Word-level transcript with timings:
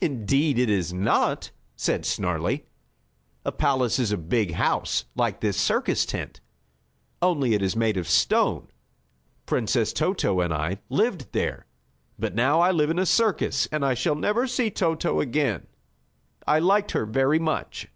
"Indeed 0.00 0.58
it 0.58 0.70
is 0.70 0.94
not," 0.94 1.50
said 1.76 2.06
Snarlie. 2.06 2.64
"A 3.44 3.52
palace 3.52 3.98
is 3.98 4.10
a 4.10 4.16
big 4.16 4.54
house, 4.54 5.04
like 5.14 5.40
this 5.42 5.58
circus 5.58 6.06
tent, 6.06 6.40
only 7.20 7.52
it 7.52 7.60
is 7.60 7.76
made 7.76 7.98
of 7.98 8.08
stone. 8.08 8.68
Princess 9.44 9.92
Toto 9.92 10.40
and 10.40 10.54
I 10.54 10.78
lived 10.88 11.32
there, 11.32 11.66
but 12.18 12.34
now 12.34 12.60
I 12.60 12.70
live 12.70 12.88
in 12.88 12.98
a 12.98 13.04
circus, 13.04 13.68
and 13.70 13.84
I 13.84 13.92
shall 13.92 14.14
never 14.14 14.46
see 14.46 14.70
Toto 14.70 15.20
again! 15.20 15.66
I 16.46 16.58
liked 16.58 16.92
her 16.92 17.04
very 17.04 17.38
much." 17.38 17.88